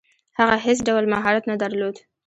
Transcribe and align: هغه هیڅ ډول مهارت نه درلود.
هغه 0.39 0.55
هیڅ 0.65 0.77
ډول 0.87 1.05
مهارت 1.13 1.43
نه 1.51 1.55
درلود. 1.61 1.95